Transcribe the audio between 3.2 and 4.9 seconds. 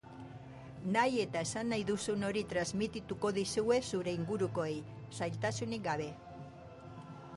diezu zure ingurukoei,